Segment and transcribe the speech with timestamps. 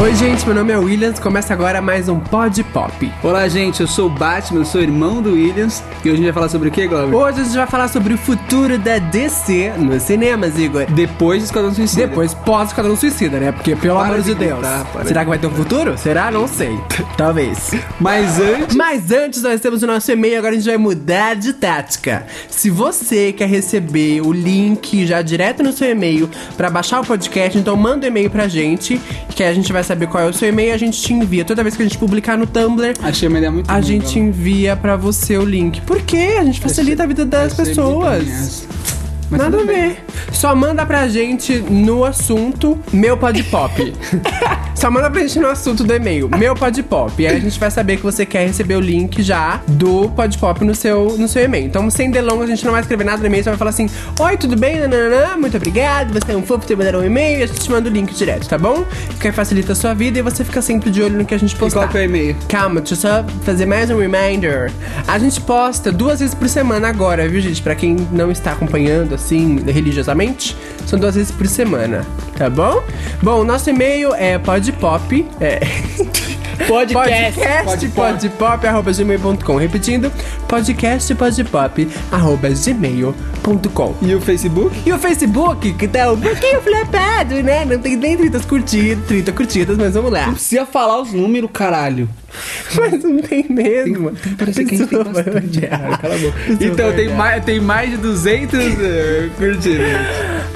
[0.00, 1.18] Oi, gente, meu nome é Williams.
[1.18, 3.12] Começa agora mais um Pod Pop.
[3.20, 5.82] Olá, gente, eu sou o Batman, eu sou irmão do Williams.
[6.04, 7.16] E hoje a gente vai falar sobre o que, Glauber?
[7.16, 10.86] Hoje a gente vai falar sobre o futuro da DC nos cinemas, Igor.
[10.86, 12.06] Depois do Esquadrão Suicida.
[12.06, 13.50] Depois pós Esquadrão Suicida, né?
[13.50, 14.60] Porque, pelo Para amor de de Deus.
[14.60, 15.98] para Será que vai ter um futuro?
[15.98, 16.30] Será?
[16.30, 16.78] Não sei.
[17.18, 17.72] Talvez.
[17.98, 18.76] Mas antes...
[18.76, 22.24] Mas antes nós temos o nosso e-mail, agora a gente vai mudar de tática.
[22.48, 27.58] Se você quer receber o link já direto no seu e-mail pra baixar o podcast,
[27.58, 29.00] então manda um e-mail pra gente,
[29.34, 31.44] que a gente vai saber qual é o seu e-mail a gente te envia.
[31.44, 34.04] Toda vez que a gente publicar no Tumblr, Achei uma ideia muito a boa, gente
[34.14, 34.20] Glauber.
[34.20, 35.80] envia pra você o link.
[35.82, 36.36] Por quê?
[36.38, 38.24] A gente facilita a vida das Achei muito pessoas.
[38.24, 38.66] bem essa.
[39.30, 40.04] Mas Nada a ver.
[40.32, 43.92] Só manda pra gente no assunto meu pod pop.
[44.74, 47.12] Só manda pra gente no assunto do e-mail, meu pod pop.
[47.20, 50.38] E aí a gente vai saber que você quer receber o link já do pod
[50.38, 51.66] pop no seu, no seu e-mail.
[51.66, 53.88] Então, sem delongas, a gente não vai escrever nada no e-mail, só vai falar assim:
[54.20, 54.78] Oi, tudo bem?
[54.80, 56.12] Nananã, muito obrigado.
[56.12, 58.14] Você é um fofo ter mandado um e-mail e a gente te manda o link
[58.14, 58.84] direto, tá bom?
[59.20, 61.38] Que aí facilita a sua vida e você fica sempre de olho no que a
[61.38, 61.80] gente E postar.
[61.80, 62.36] qual que é o e-mail?
[62.48, 64.70] Calma, deixa eu só fazer mais um reminder.
[65.08, 67.60] A gente posta duas vezes por semana agora, viu, gente?
[67.60, 72.82] Pra quem não está acompanhando, assim, religiosamente, são duas vezes por semana, tá bom?
[73.22, 75.60] Bom, nosso e-mail é podpop, é...
[76.66, 77.40] Podcast.
[77.64, 80.12] podcast podpop, arroba gmail.com Repetindo,
[80.48, 84.76] podcast podpop, arroba gmail.com E o Facebook?
[84.84, 87.64] e o Facebook, que tá um pouquinho flopado, né?
[87.64, 90.26] Não tem nem 30 curtidas, 30 curtidas, mas vamos lá.
[90.26, 92.08] Não precisa falar os números, caralho.
[92.76, 94.10] Mas não tem mesmo.
[94.10, 96.38] Tem que a gente tem bastante, cara, Cala a boca.
[96.60, 98.76] Então, tem mais, tem mais de 200 uh,
[99.38, 99.86] curtidas.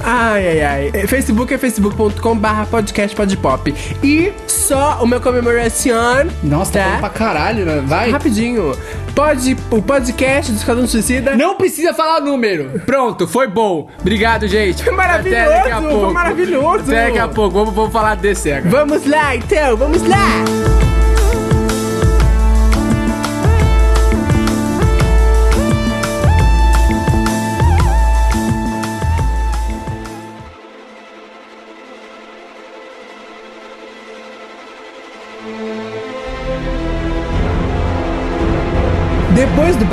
[0.05, 0.91] Ai, ai, ai.
[0.93, 3.75] É, Facebook é facebook.com barra podcast podpop.
[4.03, 4.33] E
[4.73, 6.31] só uma comemoração.
[6.43, 6.85] Nossa, tá tá?
[6.85, 7.83] falando pra caralho, né?
[7.85, 8.11] Vai.
[8.11, 8.75] Rapidinho.
[9.15, 11.37] Pode, o podcast do Esquadrão Suicida.
[11.37, 12.81] Não precisa falar número.
[12.87, 13.89] Pronto, foi bom.
[14.01, 14.83] Obrigado, gente.
[14.91, 16.15] Maravilhoso, Até daqui a foi pouco.
[16.15, 16.85] maravilhoso.
[16.91, 17.51] Até daqui a pouco.
[17.59, 18.71] Vamos, vamos falar desse agora.
[18.71, 20.82] Vamos lá, então, vamos lá.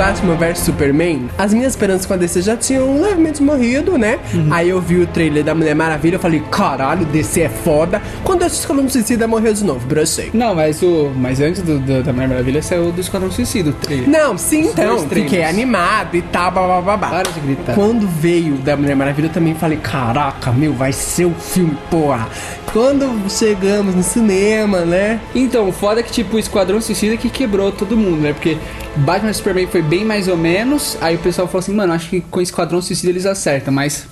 [0.00, 4.18] Batman vs Superman, as minhas esperanças com a DC já tinham levemente morrido, né?
[4.50, 8.00] Aí eu vi o trailer da Mulher Maravilha, eu falei, caralho, DC é foda.
[8.24, 10.30] Quando eu assisti Esquadrão Suicida, morreu de novo, brochei.
[10.32, 11.10] Não, mas o.
[11.16, 14.08] Mas antes do, do- da Mulher Maravilha saiu do Esquadrão Suicida, o trailer.
[14.08, 15.30] Não, sim, então, dois trailers.
[15.30, 17.08] fiquei animado e tal, blá, blá, blá.
[17.10, 17.74] Para de gritar.
[17.74, 22.26] Quando veio da Mulher Maravilha, eu também falei, caraca, meu, vai ser o filme, porra.
[22.72, 25.20] Quando chegamos no cinema, né?
[25.34, 28.32] Então, o foda é que, tipo, o Esquadrão Suicida que quebrou todo mundo, né?
[28.32, 28.56] Porque
[29.00, 30.96] Batman Superman foi bem mais ou menos.
[31.00, 34.06] Aí o pessoal falou assim, mano, acho que com o Esquadrão Suicida eles acertam, mas.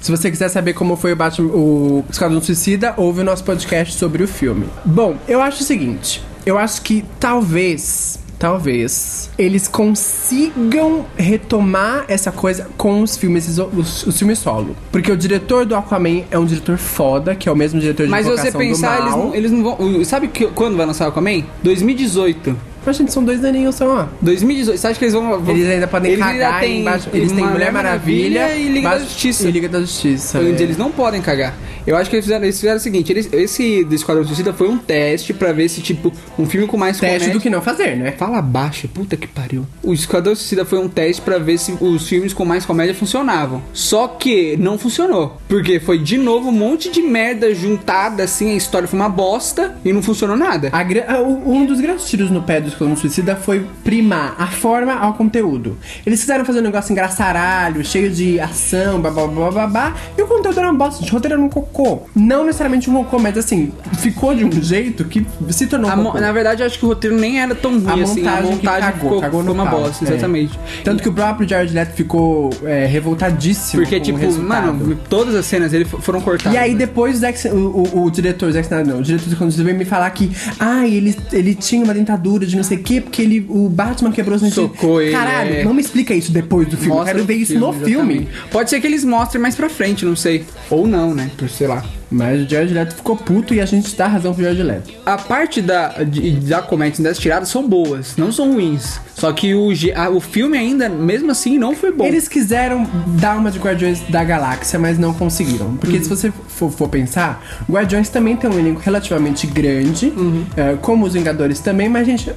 [0.00, 3.94] Se você quiser saber como foi o Batman, o Esquadrão Suicida, ouve o nosso podcast
[3.94, 4.66] sobre o filme.
[4.82, 12.66] Bom, eu acho o seguinte, eu acho que talvez, talvez eles consigam retomar essa coisa
[12.78, 16.78] com os filmes, os, os filmes solo, porque o diretor do Aquaman é um diretor
[16.78, 20.04] foda, que é o mesmo diretor de Mas você pensar, eles eles não vão.
[20.06, 21.44] Sabe que, quando vai lançar o Aquaman?
[21.62, 22.69] 2018.
[22.84, 24.06] Mas gente, são dois aninhos só, ó.
[24.22, 24.78] 2018.
[24.78, 25.40] Você acha que eles vão.
[25.40, 27.08] vão- Eles ainda podem eles cagar ainda têm embaixo.
[27.12, 29.48] Eles têm Mulher Maravilha, e Liga da Justiça.
[29.48, 30.38] E Liga da Justiça.
[30.38, 30.62] Onde é.
[30.62, 31.54] eles não podem cagar.
[31.86, 34.68] Eu acho que eles fizeram, eles fizeram o seguinte: eles, esse do Esquadrão Suicida foi
[34.68, 37.62] um teste pra ver se, tipo, um filme com mais Teste comédia- do que não
[37.62, 38.12] fazer, né?
[38.12, 39.66] Fala baixo, puta que pariu.
[39.82, 43.62] O Esquadrão Suicida foi um teste pra ver se os filmes com mais comédia funcionavam.
[43.72, 45.38] Só que não funcionou.
[45.48, 49.74] Porque foi de novo um monte de merda juntada, assim, a história foi uma bosta
[49.84, 50.70] e não funcionou nada.
[50.90, 55.14] Gra- um dos grandes tiros no pé do Esquadrão Suicida foi primar a forma ao
[55.14, 55.76] conteúdo.
[56.04, 60.70] Eles quiseram fazer um negócio engraçaralho, cheio de ação, babá, babá, e o conteúdo era
[60.70, 62.02] uma bosta, de roteiro era um cocô.
[62.14, 66.04] Não necessariamente um cocô, mas assim, ficou de um jeito que se tornou A um
[66.04, 66.20] cocô.
[66.20, 68.26] na verdade, eu acho que o roteiro nem era tão ruim A assim.
[68.26, 70.08] A montagem que montagem cagou, ficou, cagou foi no uma pau, bosta, é.
[70.08, 70.58] exatamente.
[70.84, 74.72] Tanto que o próprio Jared Leto ficou é, revoltadíssimo Porque, o tipo, resultado.
[74.72, 76.54] mano, todas as cenas dele foram cortadas.
[76.54, 76.78] E aí né?
[76.78, 80.10] depois o, o, o, o diretor, Zack Snyder não, o diretor conteúdo veio me falar
[80.10, 83.68] que, ah, ele, ele tinha uma dentadura de não sei o quê, porque ele, o
[83.68, 84.54] Batman quebrou os dentes.
[84.54, 85.64] Socou ele, Caralho, é.
[85.64, 88.14] não me explica isso depois do filme, eu Mostra quero ver isso no filme.
[88.16, 88.50] exatamente.
[88.50, 90.44] Pode ser que eles mostrem mais pra frente, não sei.
[90.68, 91.30] Ou não, né?
[91.36, 91.84] Por sei lá.
[92.10, 94.90] Mas o Jared Leto ficou puto e a gente dá razão pro Jared Leto.
[95.06, 99.00] A parte da, de, da comédia das tiradas são boas, não são ruins.
[99.14, 102.04] Só que o, a- o filme ainda, mesmo assim, não foi bom.
[102.04, 102.84] Eles quiseram
[103.20, 105.76] dar uma de Guardiões da Galáxia, mas não conseguiram.
[105.76, 106.02] Porque Uhum.
[106.02, 110.44] se você for, for pensar, Guardiões também tem um elenco relativamente grande, Uhum.
[110.56, 112.32] é, como os Vingadores também, mas gente,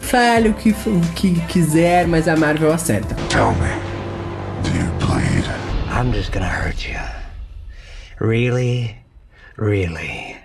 [0.00, 3.14] fale o que, o que quiser, mas a Marvel acerta.
[3.28, 3.68] Tell me,
[4.62, 5.44] do you bleed?
[5.92, 6.98] I'm just gonna hurt you.
[8.20, 8.96] Really,
[9.58, 10.36] really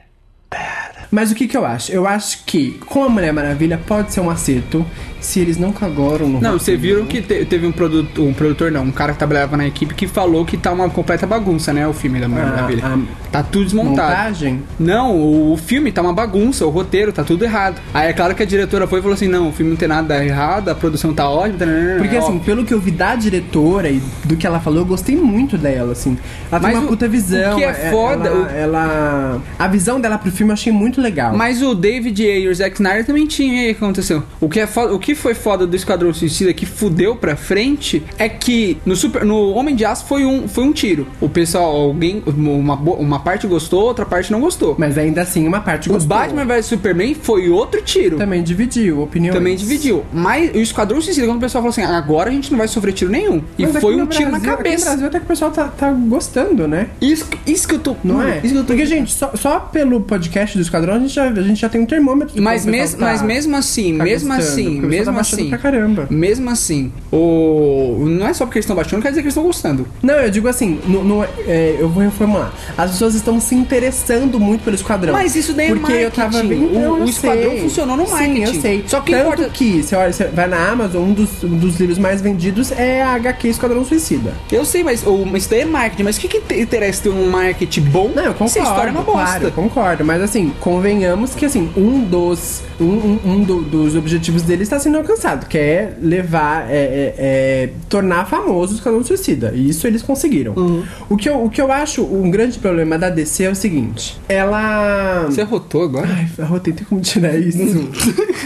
[0.50, 1.08] bad.
[1.12, 1.92] Mas o que que eu acho?
[1.92, 4.86] Eu acho que com a Mulher Maravilha pode ser um acerto
[5.24, 8.72] se eles não cagaram no Não, você viram que te- teve um produtor, um produtor
[8.72, 11.88] não, um cara que trabalhava na equipe que falou que tá uma completa bagunça, né,
[11.88, 12.84] o filme da Mulher Ah, Maravilha.
[12.86, 13.00] a
[13.32, 14.10] Tá tudo desmontado.
[14.10, 14.62] montagem?
[14.80, 17.82] Não, o, filme tá uma bagunça, o roteiro tá tudo errado.
[17.94, 19.88] Aí é claro que a diretora foi e falou assim: não, o filme não tem
[19.88, 21.58] nada errado, a produção tá ótima.
[21.60, 22.42] tananana, Porque é assim, óbvio.
[22.44, 25.94] pelo que eu vi da diretora e do que ela falou, eu gostei muito dela,
[25.94, 26.18] assim.
[26.52, 27.54] Ela Mas tem uma o- puta visão.
[27.54, 30.72] o que é ela- foda, Ela, o- ela- A visão dela pro filme eu achei
[30.72, 31.36] muito legal.
[31.36, 34.24] Mas o David Ayer e o Zack Snyder também tinham, e aí o que aconteceu?
[34.40, 38.04] O que, é foda- o que foi foda do Esquadrão Suicida que fudeu pra frente
[38.18, 41.08] é que no, super, no Homem de Aço foi um, foi um tiro.
[41.22, 44.76] O pessoal, alguém, uma, uma parte gostou, outra parte não gostou.
[44.78, 46.08] Mas ainda assim, uma parte o gostou.
[46.10, 48.18] Batman vs Superman foi outro tiro.
[48.18, 49.36] também dividiu opiniões.
[49.36, 50.04] Também dividiu.
[50.14, 52.94] Mas o Esquadrão Suicida, quando o pessoal falou assim, agora a gente não vai sofrer
[52.94, 53.42] tiro nenhum.
[53.58, 54.86] E Mas foi um tiro Brasil- na Aqui no cabeça.
[54.86, 56.88] Brasil até que o pessoal tá, tá gostando, né?
[57.02, 57.96] Isso, isso que eu tô.
[58.04, 58.38] Não é?
[58.44, 61.26] Isso que eu tô Porque, gente, só, só pelo podcast do Esquadrão a gente já,
[61.30, 62.34] a gente já tem um termômetro.
[62.36, 65.03] de Mas, o mes, pessoal tá- mas mesmo assim, tá mesmo gostando, assim, o pessoal
[65.12, 65.50] mesmo tá assim.
[65.50, 66.08] pra caramba.
[66.10, 68.06] Mesmo assim, o.
[68.08, 69.88] Não é só porque eles estão baixando, quer dizer que eles estão gostando.
[70.02, 72.52] Não, eu digo assim, no, no- é, eu vou reformular.
[72.78, 75.14] As pessoas estão se interessando muito pelo Esquadrão.
[75.14, 76.68] Mas isso daí é Porque eu tava marketing.
[76.68, 76.78] vendo.
[76.80, 77.62] O- o Esquadrão sei.
[77.62, 78.42] funcionou no Sim, marketing.
[78.56, 78.84] eu sei.
[78.88, 81.80] Só que Tanto importa- que, você olha, você vai na Amazon, um dos, um dos
[81.80, 84.34] livros mais vendidos é a HQ Esquadrão Suicida.
[84.52, 86.04] Eu sei, mas o, isso daí é marketing.
[86.04, 88.54] Mas o que, que te- interessa ter um marketing bom Não, eu concordo.
[88.54, 89.24] se a história é uma bosta?
[89.24, 90.06] Claro, eu concordo.
[90.06, 92.62] Mas assim, convenhamos que assim, um dos.
[92.80, 96.70] Um, um- um do- dos objetivos dele está sendo alcançado, que é levar.
[96.70, 99.52] É, é- é tornar famoso o Esquadrão Suicida.
[99.56, 100.54] E isso eles conseguiram.
[100.56, 100.84] Uhum.
[101.10, 104.20] O, que eu, o que eu acho um grande problema da DC é o seguinte:
[104.28, 105.26] ela.
[105.26, 106.08] Você arrotou agora?
[106.10, 107.62] Ai, arrotei, tem como tirar isso?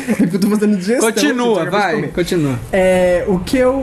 [0.09, 1.11] é porque eu tô fazendo digestão.
[1.11, 2.59] Continua, vai, continua.
[2.71, 3.73] É, o que eu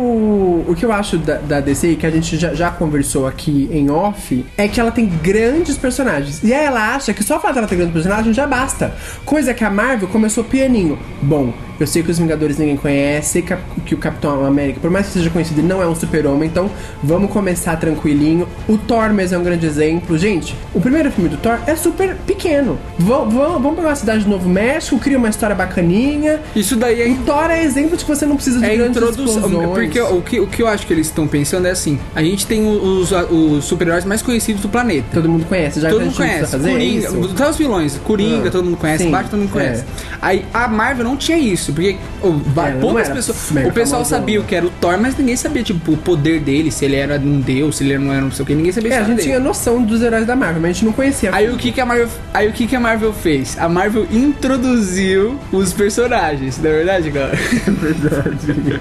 [0.67, 3.91] o que eu acho da, da DC que a gente já, já conversou aqui em
[3.91, 7.55] off é que ela tem grandes personagens e aí ela acha que só o fato
[7.55, 12.03] dela ter grandes personagens já basta coisa que a Marvel começou pianinho bom eu sei
[12.03, 13.43] que os Vingadores ninguém conhece
[13.85, 16.49] que, o Capitão América por mais que seja conhecido ele não é um super homem
[16.49, 16.71] então
[17.03, 21.37] vamos começar tranquilinho o Thor mesmo é um grande exemplo gente o primeiro filme do
[21.37, 25.29] Thor é super pequeno vão, vão, vamos pegar uma cidade de Novo México cria uma
[25.29, 28.67] história bacaninha Isso daí é o Thor é exemplo de que você não precisa de
[28.67, 29.37] É grandes introdução.
[29.37, 29.71] explosões.
[29.71, 32.47] Porque o que, o que eu acho que eles estão pensando é assim: a gente
[32.47, 35.07] tem os, os super-heróis mais conhecidos do planeta.
[35.13, 36.51] Todo mundo conhece, já todo mundo conhece.
[36.51, 37.99] fazer Coringa, até os vilões.
[38.05, 39.05] Coringa, Ah, todo mundo conhece.
[39.05, 39.53] sim, Batman, todo mundo é.
[39.53, 39.85] conhece.
[40.21, 43.51] Aí a Marvel não tinha isso, porque o, não poucas pessoas.
[43.67, 46.71] O pessoal sabia o que era o Thor, mas ninguém sabia, tipo, o poder dele,
[46.71, 48.93] se ele era um deus, se ele não era não sei o que, ninguém sabia
[48.93, 49.29] É, a isso gente dele.
[49.29, 51.31] tinha noção dos heróis da Marvel, mas a gente não conhecia.
[51.35, 53.57] Aí o que que a Marvel, aí o que que a Marvel fez?
[53.59, 57.33] A Marvel introduziu os personagens, não é verdade, cara?
[57.67, 58.81] É verdade.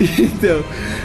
[0.20, 0.64] então,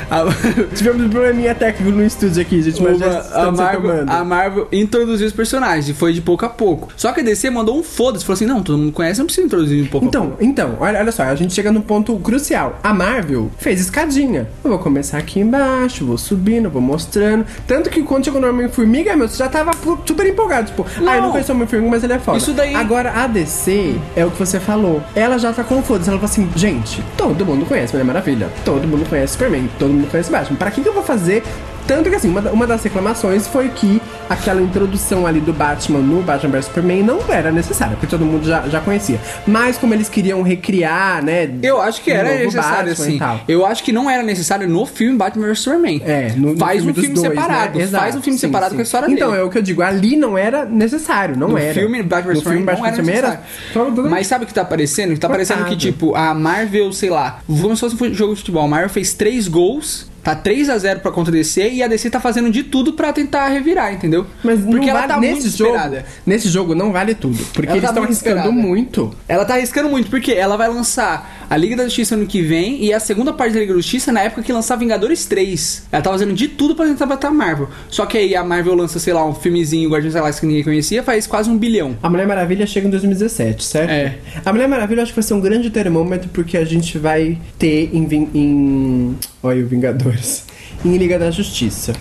[0.10, 0.26] a,
[0.76, 5.28] Tivemos um probleminha técnico no estúdio aqui, gente, mas Uma- a, Marvel, a Marvel introduziu
[5.28, 6.90] os personagens e foi de pouco a pouco.
[6.96, 9.46] Só que a DC mandou um foda-se, falou assim: não, todo mundo conhece, não precisa
[9.46, 10.06] introduzir a pouco.
[10.08, 12.80] Então, então, olha, olha só, a gente chega no ponto crucial.
[12.84, 14.48] A Marvel fez escadinha.
[14.64, 17.46] Eu vou começar aqui embaixo, vou subindo, vou mostrando.
[17.68, 19.72] Tanto que quando chegou no Homem-Formiga, meu, você já tava
[20.06, 20.68] super empolgado.
[20.68, 21.12] Tipo, Não.
[21.12, 22.38] ah, eu não conheço o Homem-Formiga, mas ele é foda.
[22.38, 25.02] Isso daí- Agora, a DC, é o que você falou.
[25.16, 26.10] Ela já tá com foda-se.
[26.10, 28.50] Ela falou assim, gente, todo mundo conhece Mulher Maravilha.
[28.66, 29.70] Todo mundo conhece Superman.
[29.78, 30.58] Todo mundo conhece Batman.
[30.58, 31.44] Pra que, que eu vou fazer
[31.88, 34.00] tanto que assim, uma, uma das reclamações foi que
[34.30, 38.46] aquela introdução ali do Batman no Batman vs Superman não era necessária, porque todo mundo
[38.48, 39.20] já, já conhecia.
[39.48, 41.50] Mas como eles queriam recriar, né?
[41.64, 43.44] Eu acho que era necessário, Batman assim.
[43.48, 46.02] Eu acho que não era necessário no filme Batman vs Superman.
[46.06, 47.80] É, no, no Faz filme um filme dois, separado.
[47.80, 47.88] né?
[47.88, 48.76] Faz um filme sim, separado sim.
[48.76, 49.42] com a história Então, dele.
[49.42, 51.74] é o que eu digo, ali não era necessário, não No era.
[51.74, 54.10] filme Batman no vs filme Superman era necessário.
[54.10, 55.18] Mas sabe o que tá aparecendo?
[55.18, 58.64] Tá parecendo que, tipo, a Marvel, sei lá, como se fosse um jogo de futebol.
[58.64, 61.88] A Marvel fez três gols, tá 3 a 0 pra contra a DC e a
[61.88, 64.26] DC tá fazendo de tudo pra tentar revirar, entendeu?
[64.44, 66.06] Mas Porque não ela vale, tá nesse muito jogo, esperada.
[66.26, 69.14] nesse jogo não vale tudo, porque Ela eles tá estão muito arriscando muito.
[69.28, 72.84] Ela tá arriscando muito, porque ela vai lançar a Liga da Justiça ano que vem
[72.84, 75.88] e a segunda parte da Liga da Justiça na época que lançar Vingadores 3.
[75.92, 77.70] Ela tá fazendo de tudo pra tentar bater a Marvel.
[77.90, 80.64] Só que aí a Marvel lança, sei lá, um filmezinho Guardiões da Galáxia que ninguém
[80.64, 81.98] conhecia, faz quase um bilhão.
[82.04, 83.90] A Mulher Maravilha chega em 2017, certo?
[83.90, 84.18] É.
[84.46, 87.38] A Mulher Maravilha eu acho que vai ser um grande termômetro porque a gente vai
[87.58, 88.08] ter em.
[88.34, 90.46] Em olha, o Vingadores.
[90.86, 91.92] Em Liga da Justiça.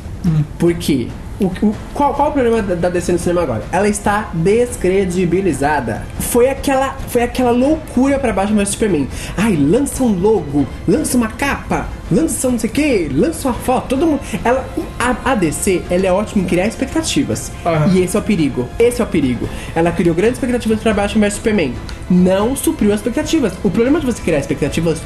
[0.57, 1.09] Por quê?
[1.40, 1.50] O,
[1.95, 3.62] qual, qual o problema da, DC no cinema agora?
[3.71, 6.02] Ela está descredibilizada.
[6.18, 9.09] Foi aquela, foi aquela loucura pra baixo vs Superman.
[9.37, 13.88] Ai, lança um logo, lança uma capa, lança não sei o que, lança uma foto,
[13.90, 14.21] todo mundo.
[14.45, 14.68] Ela,
[14.99, 17.52] a, a DC, ela é ótima em criar expectativas.
[17.64, 17.92] Aham.
[17.95, 18.68] E esse é o perigo.
[18.78, 19.49] Esse é o perigo.
[19.75, 21.73] Ela criou grandes expectativas pra Batman vs Superman.
[22.11, 23.52] Não supriu as expectativas.
[23.62, 25.02] O problema de você criar expectativas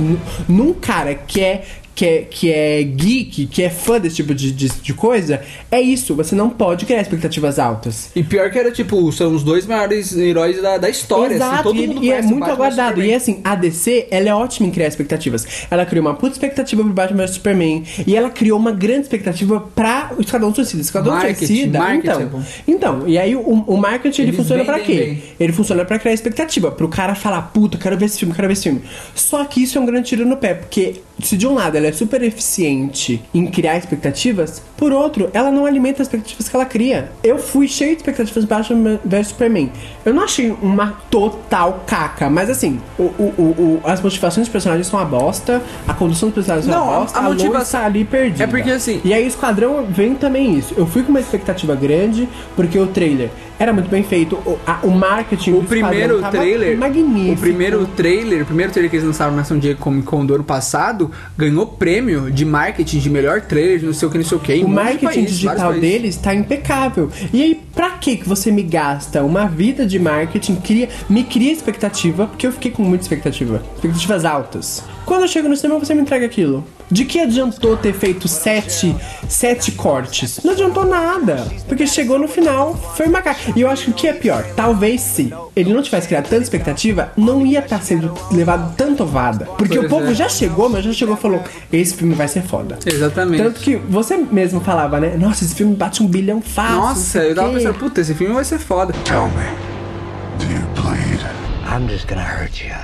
[0.49, 4.51] num cara que é que é, que é geek, que é fã desse tipo de,
[4.51, 6.15] de, de coisa, é isso.
[6.15, 8.11] Você não pode criar expectativas altas.
[8.17, 11.37] E pior que era, tipo, são os dois maiores heróis da, da história.
[11.37, 12.89] assim, Exato, todo e, mundo e é muito Batman aguardado.
[12.91, 13.13] Superman.
[13.13, 15.47] E assim, a DC, ela é ótima em criar expectativas.
[15.71, 17.85] Ela criou uma puta expectativa pro Batman vs Superman.
[18.07, 20.81] E ela criou uma grande expectativa pra o Esquadrão Suicida.
[20.83, 21.79] Esquadrão Marketing, Suicida.
[21.79, 22.43] marketing é então, bom.
[22.67, 25.05] então, e aí o, o marketing ele Eles funciona pra vendem quê?
[25.05, 25.23] bem.
[25.39, 26.71] Ele funciona pra criar expectativa.
[26.71, 28.83] Pro cara falar, puta, quero ver esse filme, quero ver esse filme.
[29.15, 31.89] Só que isso é um grande tiro no pé, porque se de um lado ela
[31.89, 36.65] é super eficiente em criar expectativas, por outro, ela não alimenta as expectativas que ela
[36.65, 37.11] cria.
[37.23, 39.71] Eu fui cheio de expectativas Batman vs Superman.
[40.05, 44.87] Eu não achei uma total caca, mas assim, o, o, o, as motivações dos personagens
[44.87, 47.87] são uma bosta, a condução dos personagens Não, uma a- bosta, a a, motivação- tá
[47.87, 48.45] ali perdida.
[48.45, 50.75] É porque, assim- E aí o Esquadrão vem também isso.
[50.77, 53.31] Eu fui com uma expectativa grande, porque o trailer
[53.63, 57.33] era muito bem feito, o, a- o marketing O primeiro trailer, magnífico.
[57.35, 60.35] o primeiro trailer, o primeiro trailer que eles lançaram na San Diego Comic Con do
[60.35, 64.25] ano passado, ganhou prêmio de marketing de melhor trailer, de não sei o que, não
[64.25, 64.55] sei o que.
[64.65, 67.09] O marketing países, digital deles tá impecável.
[67.33, 71.53] E aí, pra que que você me gasta uma vida de marketing, cria, me cria
[71.53, 73.63] expectativa, porque eu fiquei com muita expectativa.
[73.77, 74.83] Expectativas altas.
[75.05, 76.65] Quando eu chego no cinema, você me entrega aquilo.
[76.91, 78.95] De que adiantou ter feito sete,
[79.29, 80.41] sete cortes?
[80.45, 81.47] Não adiantou nada.
[81.67, 83.37] Porque chegou no final, foi uma cara.
[83.57, 86.43] E eu acho que o que é pior, talvez se ele não tivesse criado tanta
[86.43, 89.47] expectativa, não ia estar sendo levado tanto ovada.
[89.57, 90.15] Porque Pois o povo é.
[90.15, 91.43] já chegou, mas já chegou e falou:
[91.73, 92.79] esse filme vai ser foda.
[92.85, 93.43] Exatamente.
[93.43, 95.17] Tanto que você mesmo falava, né?
[95.19, 96.77] Nossa, esse filme bate um bilhão fácil.
[96.77, 98.93] Nossa, eu tava o quê." pensando, puta, esse filme vai ser foda.
[99.05, 101.21] Tell me, do you bleed?
[101.67, 102.75] I'm just gonna hurt you.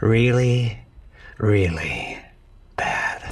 [0.00, 0.76] Really,
[1.38, 2.27] really bad.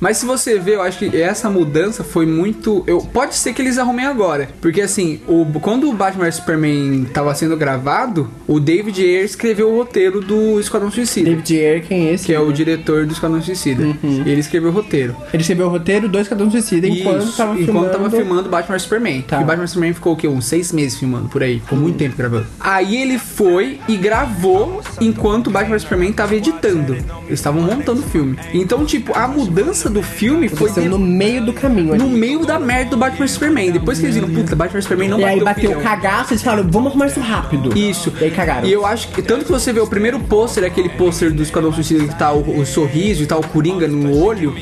[0.00, 2.84] Mas se você ver, eu acho que essa mudança foi muito.
[2.86, 4.48] Eu, pode ser que eles arrumem agora.
[4.60, 9.76] Porque assim, o, quando o Batman Superman tava sendo gravado, o David Ayer escreveu o
[9.76, 11.30] roteiro do Esquadrão Suicida.
[11.30, 12.26] David Ayer, quem é esse?
[12.26, 13.84] Que é o diretor do Esquadrão Suicida.
[13.84, 14.22] Uhum.
[14.26, 15.16] Ele escreveu o roteiro.
[15.32, 17.90] Ele escreveu o roteiro do Esquadrão Suicida enquanto Isso, tava enquanto filmando.
[17.90, 19.22] tava filmando Batman Superman.
[19.22, 19.40] Tá.
[19.40, 20.28] E Batman Superman ficou o quê?
[20.28, 21.60] Uns seis meses filmando por aí.
[21.60, 22.46] Ficou muito tempo gravando.
[22.60, 26.94] Aí ele foi e gravou enquanto o Batman Superman tava editando.
[26.94, 28.38] Eles estavam montando o filme.
[28.52, 32.02] Então, tipo, a mudança do filme foi de- no meio do caminho ali.
[32.02, 33.70] no meio da merda do Batman Superman.
[33.72, 36.68] Depois que eles viram, puta, Batman Superman não E aí bateu o cagaço, eles falaram,
[36.70, 37.76] vamos arrumar isso rápido.
[37.76, 38.12] Isso.
[38.20, 38.66] E aí cagaram.
[38.66, 41.72] E eu acho que, tanto que você vê o primeiro pôster, aquele pôster do Esquadrão
[41.72, 44.54] Suicida que tá o, o sorriso e tá o Coringa no olho,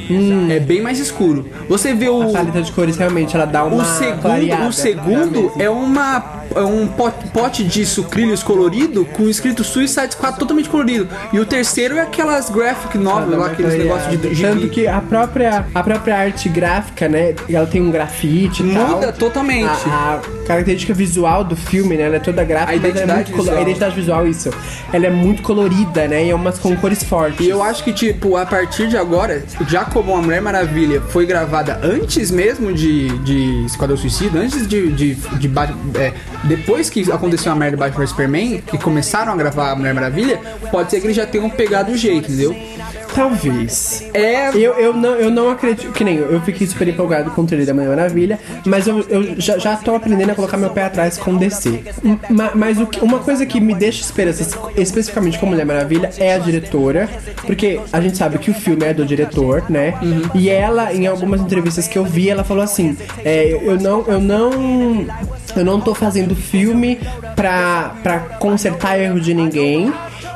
[0.50, 1.46] é bem mais escuro.
[1.68, 2.14] Você vê o.
[2.20, 2.30] Hum.
[2.30, 4.68] A paleta de cores realmente, ela dá uma O segundo, clareada.
[4.68, 10.38] o segundo é uma é um pote, pote de sucrilhos colorido com escrito Suicide Squad
[10.38, 11.08] totalmente colorido.
[11.32, 15.00] E o terceiro é aquelas graphic novel, lá, aqueles negócios de, de Tanto que a
[15.18, 17.34] própria, a própria arte gráfica, né?
[17.48, 18.88] Ela tem um grafite e tal.
[18.88, 19.68] Muda totalmente.
[19.88, 22.04] A, a característica visual do filme, né?
[22.04, 23.58] Ela é toda gráfica, A ela é identidade muito visual.
[23.58, 24.50] A identidade visual, isso.
[24.92, 26.24] Ela é muito colorida, né?
[26.26, 27.46] E é umas com cores fortes.
[27.46, 31.26] E eu acho que, tipo, a partir de agora, já como a Mulher Maravilha foi
[31.26, 34.92] gravada antes mesmo de, de Esquadrão Suicida, antes de.
[34.92, 36.12] de, de Bat- é,
[36.44, 40.40] depois que aconteceu a merda do Batman Superman, que começaram a gravar a Mulher Maravilha,
[40.70, 42.54] pode ser que eles já tenham pegado o jeito, entendeu?
[43.14, 44.04] Talvez.
[44.12, 44.48] É.
[44.50, 45.92] Eu, eu, não, eu não acredito.
[45.92, 49.00] Que nem eu, eu fiquei super empolgado com o trailer da Mulher Maravilha, mas eu,
[49.08, 51.80] eu já, já tô aprendendo a colocar meu pé atrás com DC.
[52.28, 56.34] Ma- Mas o que- uma coisa que me deixa esperança, especificamente com Mulher Maravilha, é
[56.34, 57.08] a diretora,
[57.46, 59.94] porque a gente sabe que o filme é do diretor, né?
[60.34, 64.04] E ela, em algumas entrevistas que eu vi, ela falou assim: é, eu não.
[64.06, 65.06] Eu não.
[65.56, 66.98] Eu não tô fazendo filme
[67.36, 69.92] pra, pra consertar erro de ninguém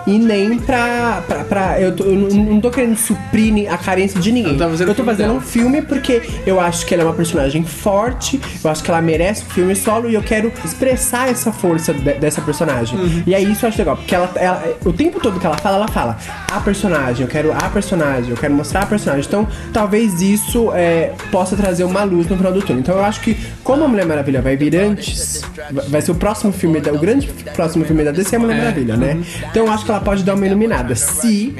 [0.08, 1.22] e nem pra.
[1.26, 4.52] pra, pra- eu, tô- eu não- tô querendo suprir a carência de ninguém.
[4.52, 5.38] Eu tô fazendo eu tô fazendo dela.
[5.38, 9.00] um filme porque eu acho que ela é uma personagem forte, eu acho que ela
[9.02, 12.98] merece um filme solo e eu quero expressar essa força de- dessa personagem.
[12.98, 13.22] Uhum.
[13.26, 15.76] E aí isso eu acho legal, porque ela, ela- o tempo todo que ela fala,
[15.76, 16.16] ela fala
[16.50, 19.24] a personagem, eu quero a personagem, eu quero mostrar a personagem.
[19.26, 22.80] Então talvez isso é, possa trazer uma luz no final do túnel.
[22.80, 25.42] Então eu acho que como a Mulher Maravilha vai vir antes,
[25.88, 28.96] vai- ser o próximo filme, o grande próximo filme da DC é a Mulher Maravilha,
[28.96, 29.12] né?
[29.14, 29.22] Uhum.
[29.50, 31.54] Então eu acho que ela pode dar uma iluminada, se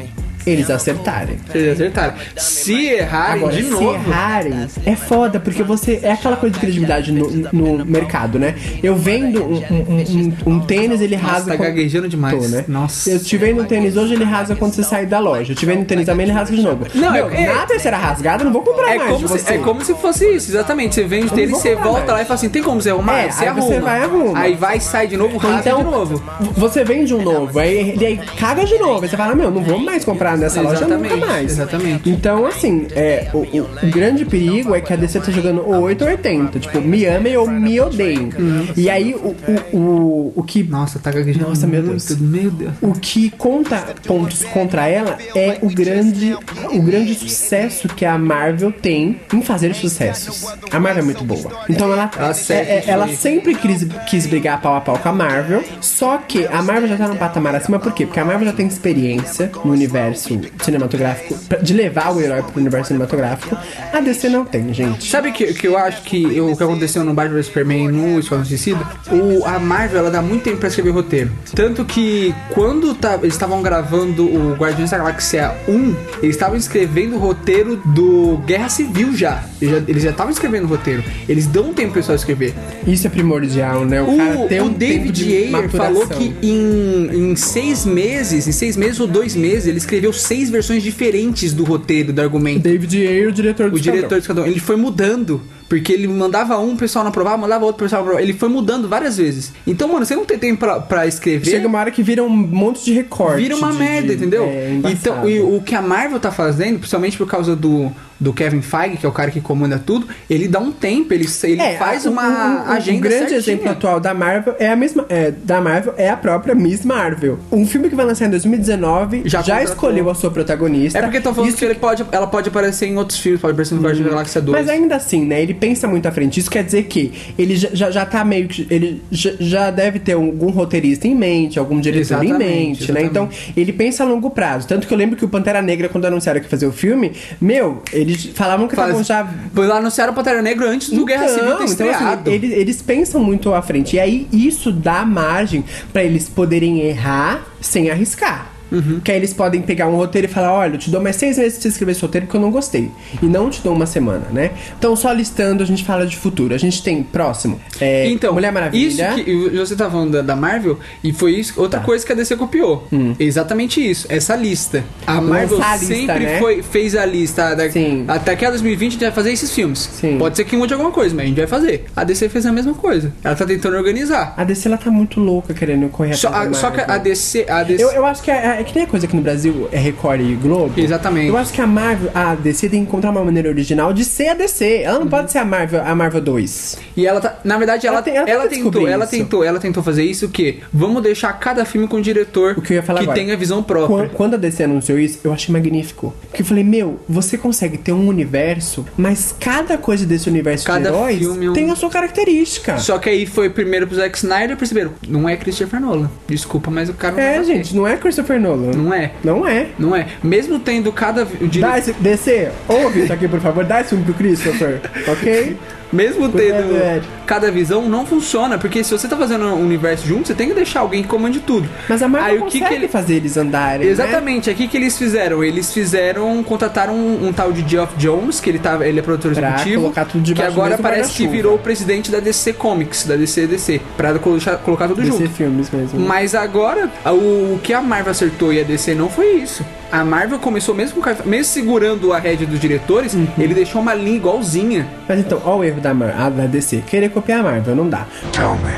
[0.49, 1.37] eles acertarem.
[1.47, 2.15] Vocês acertaram.
[2.37, 3.95] Se errarem Agora, de se novo.
[3.95, 6.01] errarem, é foda, porque você.
[6.03, 8.55] É aquela coisa de credibilidade no, no mercado, né?
[8.83, 11.57] Eu vendo um, um- um- um tênis, ele rasga.
[11.57, 12.39] tá gaguejando demais.
[12.43, 12.65] Tô, né?
[12.69, 13.11] Nossa.
[13.11, 15.53] Eu te vendo um tênis hoje, ele rasga quando você sai da loja.
[15.53, 16.87] Eu te vendo um tênis também, ele rasga de novo.
[16.95, 19.55] Não, Meu, é- na terceira rasgada, eu não vou comprar É mais como, se, você.
[19.55, 20.95] é como se fosse isso, exatamente.
[20.95, 22.09] Você vende o tênis, você volta mais.
[22.13, 23.19] lá e fala assim: tem como você arrumar?
[23.21, 23.81] É, você aí você arruma.
[23.91, 24.39] vai e arruma.
[24.39, 26.23] Aí vai, sai de novo, rasga então, de novo.
[26.57, 29.03] você vende um novo, aí, aí caga de novo.
[29.03, 31.53] Aí você fala, meu, não vou mais comprar nessa loja nunca mais.
[31.53, 32.09] exatamente.
[32.09, 35.83] Então, assim, é, o, o- o grande perigo é que a DC tá jogando ou
[35.83, 36.59] 8 ou 80.
[36.61, 38.31] Tipo, me amem ou me odeiem.
[38.77, 39.35] E aí, o,
[39.73, 42.21] o, o, o que Nossa, tá gaguejando Nossa, meu muito, Deus.
[42.21, 42.73] Meu Deus.
[42.81, 46.37] o que conta pontos contra ela é o grande,
[46.73, 50.47] o grande sucesso que a Marvel tem em fazer sucessos.
[50.71, 51.51] A Marvel é muito boa.
[51.69, 55.09] Então ela, Ela é- sempre é- ela sempre quis, quis brigar pau a pau com
[55.09, 55.63] a Marvel.
[55.81, 58.05] Só que a Marvel já tá num patamar acima, por quê?
[58.07, 60.28] Porque a Marvel já tem experiência no universo
[60.63, 63.57] cinematográfico pra- de levar o herói pro universo cinematográfico.
[63.93, 65.09] A DC não tem, gente.
[65.09, 68.19] Sabe que, que eu acho que o que aconteceu no Batman vs Superman e no
[68.21, 68.81] Esquadrão Suicida?
[69.11, 71.31] O, a Marvel ela dá muito tempo pra escrever roteiro.
[71.55, 77.17] Tanto que quando tá- eles estavam gravando o Guardiões da Galáxia 1, eles estavam escrevendo
[77.17, 79.45] o roteiro do Guerra Civil já.
[79.61, 81.03] Eles já- estavam escrevendo o roteiro.
[81.29, 82.55] Eles dão um tempo pro pessoal escrever.
[82.87, 84.01] Isso é primordial, né?
[84.03, 85.79] O, O, cara tem o um tempo David Ayer maturação.
[85.81, 90.51] falou que em, em seis meses, em seis meses ou dois meses, ele escreveu seis
[90.51, 92.61] versões diferentes do roteiro, do argumento.
[92.61, 94.09] David Ayer, o diretor do O Esquadrão.
[94.09, 95.41] diretor um, ele foi mudando.
[95.69, 98.23] Porque ele mandava um, o pessoal não aprovava, mandava outro, o pessoal não aprovava.
[98.29, 99.53] Ele foi mudando várias vezes.
[99.67, 101.51] Então, mano, você não tem tempo pra, pra escrever.
[101.51, 103.43] Chega uma hora que vira um monte de recorte.
[103.43, 104.45] Vira uma de- merda, de- entendeu?
[104.45, 108.63] É, então, e o que a Marvel tá fazendo, principalmente por causa do, do Kevin
[108.63, 111.77] Feige, que é o cara que comanda tudo, ele dá um tempo, ele, ele É,
[111.77, 112.23] faz uma
[112.67, 113.39] o- o agenda grande certinha.
[113.39, 117.39] exemplo atual da Marvel é a mesma é, da Marvel é a própria Miss Marvel.
[117.53, 120.99] Um filme que vai lançar em 2019 Já já, escolheu a sua protagonista.
[120.99, 123.53] É porque estão falando Isso que ele pode, ela pode aparecer em outros filmes, pode
[123.53, 124.59] aparecer no Guardiões da Galáxia 2.
[124.59, 125.43] Mas ainda assim, né?
[125.43, 126.41] Ele pensa muito à frente.
[126.41, 128.67] Isso quer dizer que ele já, já, já tá meio que.
[128.71, 133.03] Ele já, já deve ter algum roteirista em mente, algum diretor em Exatamente, mente, né?
[133.03, 134.67] Então, ele pensa a longo prazo.
[134.67, 137.13] Tanto que eu lembro que o Pantera Negra, quando anunciaram que ia fazer o filme,
[137.41, 141.57] meu, eles falavam que estavam já Pois anunciaram o Pantera Negra antes do Guerra Civil
[141.57, 142.31] ter então, assim, estreado.
[142.31, 143.97] eles, eles pensam muito à frente.
[143.97, 148.58] E aí isso dá margem pra eles poderem errar sem arriscar.
[148.71, 149.01] Uhum.
[149.03, 151.39] Que aí eles podem pegar um roteiro e falar: olha, eu te dou mais seis
[151.39, 152.91] meses pra você escrever esse roteiro porque eu não gostei.
[153.23, 154.51] E não te dou uma semana, né?
[154.79, 156.55] Então, só listando, a gente fala de futuro.
[156.55, 159.15] A gente tem próximo: é, Então, Mulher Maravilha.
[159.17, 162.15] Isso que você tá falando da, da Marvel, e foi isso, outra coisa que a
[162.15, 162.87] DC copiou.
[163.19, 164.85] Exatamente isso, essa lista.
[165.07, 165.63] A Marvel Hum.
[165.63, 166.39] A lista, sempre né?
[166.39, 167.55] foi, fez a lista.
[167.55, 168.05] Da, Sim.
[168.09, 169.79] Até que a 2020 a gente vai fazer esses filmes.
[169.93, 170.19] Sim.
[170.19, 171.85] Pode ser que mude alguma coisa, mas a gente vai fazer.
[171.97, 173.13] A DC fez a mesma coisa.
[173.25, 174.35] Ela tá tentando organizar.
[174.37, 176.99] A DC ela tá muito louca querendo correr Só, a- só que a.
[176.99, 177.47] DC.
[177.49, 179.69] A DC Eu, eu acho que é, é que nem a coisa aqui no Brasil
[179.73, 180.73] é Record e Globo.
[180.79, 181.29] Exatamente.
[181.29, 184.29] Eu acho que a Marvel, a DC tem que encontrar uma maneira original de ser
[184.29, 184.83] a DC.
[184.83, 185.11] Ela não Uhum.
[185.11, 186.79] pode ser a Marvel, a Marvel 2.
[186.97, 189.83] E ela tá, na verdade, ela, Ela tem- ela ela, tentou, ela tentou, ela tentou
[189.83, 190.59] fazer isso o quê?
[190.73, 193.19] Vamos deixar cada filme com um diretor O que eu ia falar que agora.
[193.19, 193.87] tenha visão própria.
[193.89, 196.13] Quando, quando a DC anunciou isso, eu achei magnífico.
[196.29, 200.81] Porque eu falei, meu, você consegue ter um universo, mas cada coisa desse universo Cada
[200.91, 202.79] de heróis filme é um- tem a sua característica.
[202.79, 206.11] Só que aí foi primeiro pro Zack Snyder e perceberam, não é Christopher Nolan.
[206.27, 208.48] Desculpa, mas o cara não É, gente, não é Christopher Nolan.
[208.57, 209.11] Não é.
[209.25, 209.67] Não é.
[209.79, 210.07] Não é.
[210.23, 213.65] Mesmo tendo cada dire- Dá esse, DC, ouve isso aqui, por favor.
[213.65, 215.57] Dá esse filme pro Christopher, ok?
[215.93, 217.03] mesmo tendo favor.
[217.27, 220.55] cada visão não funciona, porque se você tá fazendo um universo junto, você tem que
[220.55, 221.69] deixar alguém que comande tudo.
[221.89, 223.93] Mas a Marvel Aí o que consegue que ele fazer eles andarem, né?
[223.93, 228.51] Exatamente, aqui que eles fizeram, eles fizeram, contrataram um, um tal de Geoff Jones, que
[228.51, 231.27] ele tá, ele é produtor Pra executivo, colocar tudo que debaixo do agora parece que
[231.27, 235.31] virou o presidente da DC Comics, da DC DC, pra colocar, colocar tudo DC junto.
[235.31, 236.01] filmes mesmo.
[236.01, 239.65] Mas agora, o, o que a Marvel acertou e a DC não foi isso.
[239.91, 243.27] A Marvel começou mesmo, com, mesmo segurando a rédea dos diretores, Uhum.
[243.39, 244.87] ele deixou uma linha igualzinha.
[245.09, 246.83] Mas então, ó o erro da, Mar a da DC.
[246.87, 248.07] Querer copiar a Marvel, não dá.
[248.33, 248.73] Tell me,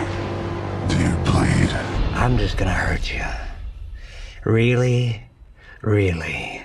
[0.89, 1.71] do you bleed?
[2.17, 3.25] I'm just gonna hurt you.
[4.45, 5.21] Really,
[5.83, 6.61] really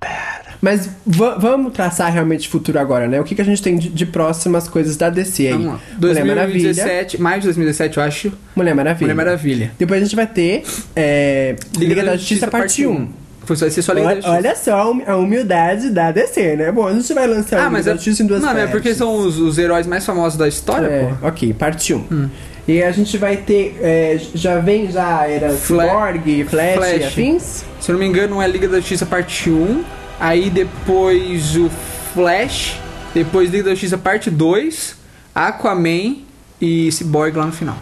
[0.00, 0.40] bad.
[0.62, 3.20] Mas va- vamos traçar realmente futuro agora, né?
[3.20, 5.52] O que, que a gente tem de, de próximas coisas da DC aí?
[5.52, 5.80] Vamos lá.
[5.98, 6.62] Mulher Maravilha.
[6.74, 8.32] 2017, mais de 2017, eu acho.
[8.54, 9.12] Mulher Maravilha.
[9.14, 9.72] Mulher Maravilha.
[9.78, 10.62] Depois a gente vai ter
[10.94, 13.08] é, Liga, da Justiça, parte 1.
[13.56, 16.70] Foi só, só Olha, olha só a hum- humildade da DC, né?
[16.70, 18.70] Bom, a gente vai lançar Ah, mas é, Justiça em duas não, é partes.
[18.70, 21.26] porque são os, os heróis mais famosos da história, É, pô.
[21.26, 22.28] ok, parte 1.
[22.68, 23.76] E a gente vai ter.
[23.82, 27.04] é, já vem já era Fla- Cyborg, Flash, Flash.
[27.06, 27.64] afins?
[27.80, 29.82] Se eu não me engano, é Liga da Justiça parte 1.
[30.20, 31.68] Aí depois o
[32.14, 32.78] Flash.
[33.12, 34.94] Depois Liga da Justiça parte 2.
[35.34, 36.18] Aquaman
[36.60, 37.76] e Cyborg lá no final.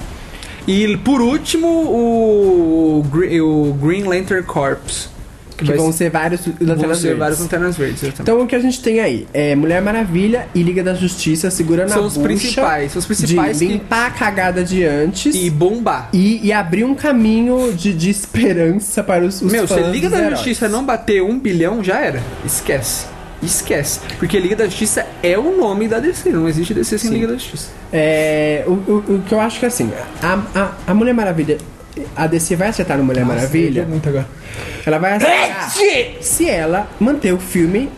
[0.66, 5.10] E por último, o, o Green Lantern Corps.
[5.58, 7.18] Que vai vão ser- vários vão lanternas ser verdes.
[7.18, 8.02] vários lanternas verdes.
[8.02, 8.22] exatamente.
[8.22, 11.88] Então o que a gente tem aí é Mulher Maravilha e Liga da Justiça segurando
[11.90, 15.34] São a os bucha principais, são os principais de que- limpar a cagada de antes
[15.34, 16.08] E bombar.
[16.12, 20.18] e, e abrir um caminho de, de esperança para os, os Meu, se Liga da
[20.18, 20.34] heróis.
[20.36, 22.22] Justiça não bater um bilhão, já era.
[22.46, 23.06] Esquece.
[23.42, 24.00] Esquece.
[24.18, 26.30] Porque Liga da Justiça é o nome da DC.
[26.30, 27.68] Não existe DC sem Liga da Justiça.
[27.92, 29.90] É, o, o, o que eu acho que assim,
[30.22, 31.58] a, a, a Mulher Maravilha
[32.16, 33.84] a DC vai acertar no Mulher Maravilha.
[33.84, 34.28] muito agora.
[34.84, 35.70] Ela vai acertar
[36.20, 37.90] se ela manter o filme.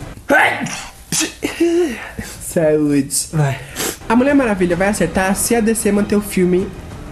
[2.41, 3.29] Saúde.
[3.33, 3.59] Vai.
[4.09, 6.69] A Mulher Maravilha vai acertar se a DC manter o filme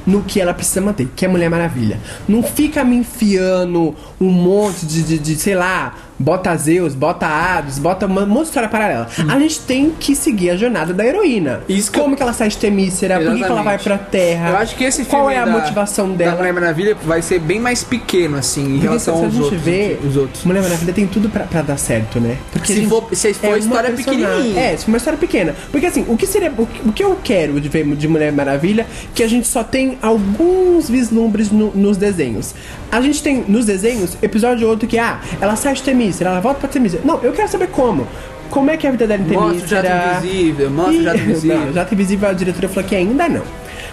[0.06, 2.00] no que ela precisa manter, que é Mulher Maravilha.
[2.26, 7.78] Não fica me enfiando um monte de, de, de, sei lá, bota Zeus, bota Hades,
[7.78, 9.08] bota um monte história paralela.
[9.28, 11.60] A gente tem que seguir a jornada da heroína.
[11.68, 14.50] Isso que Como que ela sai de Temícera, por que, que ela vai pra Terra.
[14.50, 16.36] Eu acho que esse filme Qual é a da- motivação da dela?
[16.36, 19.42] Mulher Maravilha vai ser bem mais pequeno, assim, em Porque relação se a aos gente
[19.44, 19.62] outros.
[19.62, 20.44] vê, os outros.
[20.44, 22.36] Mulher Maravilha tem tudo pra, pra dar certo, né?
[22.52, 24.60] Porque Se a for- se for uma história pequenininha.
[24.60, 25.54] É, se for uma história pequena.
[25.70, 26.52] Porque assim, o que seria.
[26.84, 30.88] O que, eu quero de ver de Mulher Maravilha, que a gente só tem alguns
[30.88, 32.54] vislumbres no- nos desenhos.
[32.90, 36.40] A gente tem nos desenhos episódio ou outro que, ah, ela sai de Temícera, ela
[36.40, 37.02] volta pra Temícera.
[37.04, 38.06] Não, eu quero saber como.
[38.50, 39.48] Como é que é a vida dela em Temícera?
[39.50, 41.58] Mostra o jato invisível, mostra o jato invisível.
[41.58, 43.42] Não, jato invisível, a diretora falou que ainda não.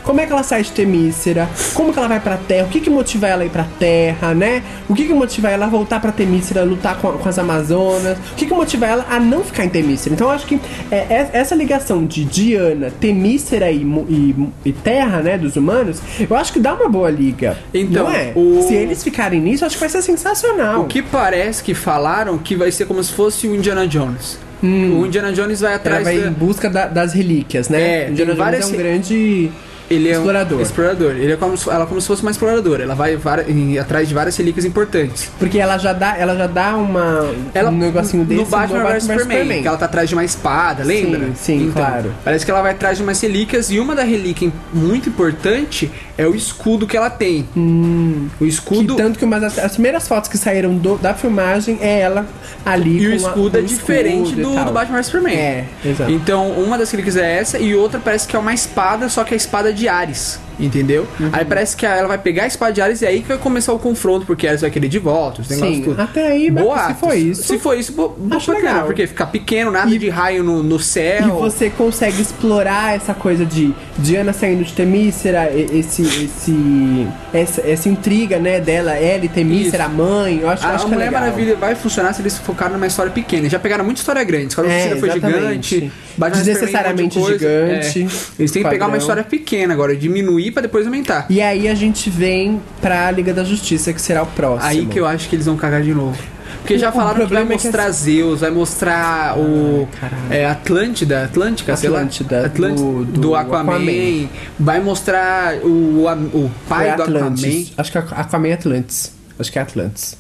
[0.06, 1.50] Como é que ela sai de Temícera?
[1.74, 2.68] Como que ela vai pra Terra?
[2.68, 4.62] O que que motiva ela a ir pra Terra, né?
[4.88, 8.18] O que que motiva ela a voltar pra Temícera, lutar com, com as Amazonas?
[8.18, 10.14] O que que motiva ela a não ficar em Temícera?
[10.14, 10.60] Então eu acho que
[10.92, 16.36] é, é- essa ligação de Diana, Temícera e, e, e Terra, né, dos humanos, eu
[16.36, 17.58] acho que dá uma boa liga.
[17.74, 18.32] Então, não é?
[18.36, 20.82] o- Se eles ficarem nisso, acho que vai ser sensacional.
[20.82, 24.38] O que parece que falaram que vai ser como se fosse o Indiana Jones.
[24.64, 27.82] O Indiana Jones vai Ela atrás vai da- em busca da- das relíquias, né?
[28.06, 29.52] É, Indiana tem Jones várias- é um grande
[29.90, 30.62] Ele é um explorador.
[30.62, 31.12] explorador.
[31.12, 32.84] Ele é como se, ela é como se fosse uma exploradora.
[32.84, 35.30] Ela vai vari- em- atrás de várias relíquias importantes.
[35.38, 39.04] Porque ela já dá, ela já dá uma Ela, um negocinho desse no Batman vs
[39.04, 41.20] Superman, que ela tá atrás de uma espada, lembra?
[41.20, 42.12] Então, Sim, sim, claro.
[42.24, 46.26] Parece que ela vai atrás de umas relíquias e uma da relíquia muito importante é
[46.26, 47.46] o escudo que ela tem.
[47.56, 51.78] O Que escudo tanto que uma das as primeiras fotos que saíram do- da filmagem
[51.82, 52.26] é ela
[52.66, 55.36] ali e o a- escudo com é o diferente escudo do, do Batman vs Superman.
[55.36, 56.12] É, exato.
[56.12, 59.34] Então, uma das relíquias é essa e outra parece que é uma espada, só que
[59.34, 60.40] a espada de Ares.
[60.60, 61.08] Entendeu?
[61.20, 61.30] Uhum.
[61.34, 63.74] Aí parece que ela vai pegar a espada de Ares e aí que vai começar
[63.74, 66.02] o confronto, porque Ares vai querer de volta, os negócios Sim, tudo.
[66.02, 66.94] até aí, Boatos.
[66.96, 68.86] se for isso- Se for isso, bo, bo- Acho bacana, legal.
[68.86, 71.28] porque fica pequeno, nada E- de raio no, no céu.
[71.28, 77.90] E você consegue explorar essa coisa de Diana saindo de Temícera, esse, esse, essa, essa
[77.90, 79.96] intriga, né, dela, ela e Temícera, a Isso.
[79.96, 81.22] mãe, eu acho, A, acho a que é Mulher legal.
[81.22, 83.50] Maravilha vai funcionar se eles focarem numa história pequena.
[83.50, 84.48] Já pegaram muita história grande.
[84.48, 85.92] Esquadrão É, Suicida foi gigante.
[86.34, 87.40] Desnecessariamente um de coisa.
[87.40, 88.00] gigante.
[88.04, 88.42] É.
[88.42, 91.26] Eles têm que pegar uma história pequena agora, diminuir pra depois aumentar.
[91.30, 94.70] E aí a gente vem pra Liga da Justiça, que será o próximo.
[94.70, 96.18] Aí que eu acho que eles vão cagar de novo.
[96.62, 99.88] Porque já falaram que vai problema é que mostrar Zeus, vai mostrar o
[100.32, 102.00] é, Atlântida, Atlântica, sei lá.
[102.00, 103.76] Atlântida, Atlântida do- do, do Aquaman.
[103.76, 104.30] Aquaman.
[104.60, 107.44] Vai mostrar o, o, pai é do Atlantis.
[107.44, 107.74] Aquaman.
[107.78, 109.14] Acho que é Aquaman é Atlantis.
[109.40, 110.18] Acho que é Atlantis.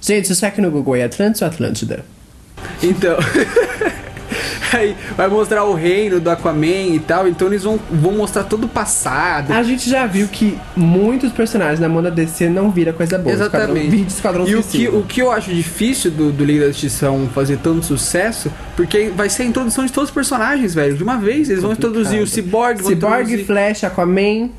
[0.00, 2.04] Gente, isso aqui no Google é Atlantis ou Atlântida?
[2.82, 3.16] Então.
[4.72, 7.28] Aí vai mostrar o reino do Aquaman e tal.
[7.28, 9.52] Então eles vão, vão mostrar todo o passado.
[9.52, 13.32] A gente já viu que muitos personagens na mão da DC não vira coisa boa.
[13.32, 14.06] Exatamente.
[14.06, 17.28] Esquadrão e o que, o que eu acho difícil do, do Liga da Justiça 1
[17.28, 20.96] fazer tanto sucesso, porque vai ser a introdução de todos os personagens, velho.
[20.96, 24.50] De uma vez, eles vão introduzir o Cyborg, Cyborg, Flash, Aquaman.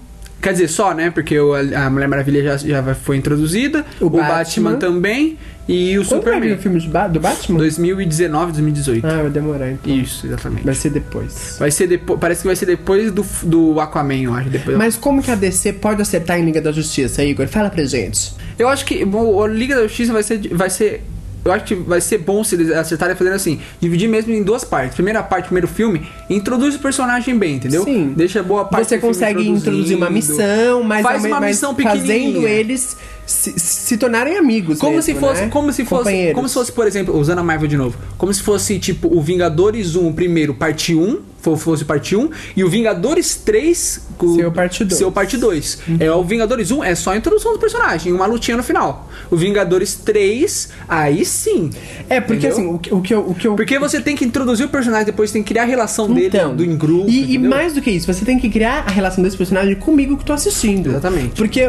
[0.42, 1.10] Quer dizer, só, né?
[1.10, 4.28] Porque o- a Mulher Maravilha já, já foi introduzida, O o, Batman.
[4.72, 4.76] Batman.
[4.76, 6.54] também e o Quando Superman.
[6.54, 7.58] o filme Ba- do Batman?
[7.58, 9.06] 2019, 2018.
[9.06, 9.94] Ah, vai demorar então.
[9.94, 10.64] Isso, exatamente.
[10.64, 11.56] Vai ser depois.
[11.60, 12.20] Vai ser depois.
[12.20, 14.50] Parece que vai ser depois do, do Aquaman, eu acho.
[14.50, 17.48] Depois Mas como que a DC pode acertar em Liga da Justiça, Igor?
[17.48, 18.32] Fala pra gente.
[18.58, 20.48] Eu acho que bom, a Liga da Justiça vai ser.
[20.54, 21.04] Vai ser
[21.48, 24.64] eu acho que vai ser bom se eles acertarem fazendo assim, dividir mesmo em duas
[24.64, 24.96] partes.
[24.96, 27.84] Primeira parte, primeiro filme, introduz o personagem bem, entendeu?
[27.84, 28.14] Sim.
[28.16, 32.98] Deixa boa parte Você consegue introduzir uma missão, mas, Faz uma mas missão fazendo eles
[33.26, 34.80] se, se tornarem amigos.
[34.80, 35.50] Como mesmo, se fosse, né?
[35.50, 38.42] como se fosse, como se fosse, por exemplo, usando a Marvel de novo, como se
[38.42, 41.22] fosse tipo o Vingadores 1 primeiro, parte 1, fo-
[41.56, 44.98] fosse parte 1, e o Vingadores 3 co- Seu parte dois.
[44.98, 45.80] Seu parte 2.
[46.00, 49.08] É o Vingadores 1 é só a introdução do personagem, uma lutinha no final.
[49.32, 51.70] O Vingadores 3, aí sim.
[52.10, 52.66] É, porque Entendeu?
[52.66, 53.20] assim, o que, o que eu.
[53.30, 55.66] O que eu Porque você tem que introduzir o personagem, depois tem que criar a
[55.66, 57.10] relação dele Então, do em grupo.
[57.10, 60.18] e, e mais do que isso, você tem que criar a relação desse personagem comigo
[60.18, 60.90] que tô assistindo.
[60.90, 61.36] Exatamente.
[61.36, 61.62] Porque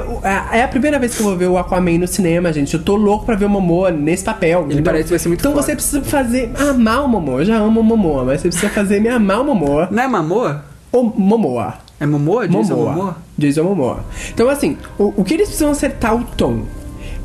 [0.53, 2.75] é a primeira vez que eu vou ver o Aquaman no cinema, gente.
[2.75, 4.62] Eu tô louco pra ver o Momoa nesse papel.
[4.64, 4.83] entendeu?
[4.85, 5.62] parece que vai ser muito Então foda.
[5.62, 6.51] você precisa fazer.
[6.57, 7.41] Amar o Momoa.
[7.41, 9.68] Eu já amo o Momoa, mas você precisa fazer me amar o Momoa.
[9.91, 10.65] Não é Mamoa?
[10.93, 11.75] O Momoa.
[12.01, 12.47] É Momoa?
[12.49, 12.93] Jason Momoa.
[12.93, 13.17] Momoa?
[13.37, 14.05] Jason Momoa.
[14.33, 16.63] Então, assim, o, o que eles precisam acertar o tom.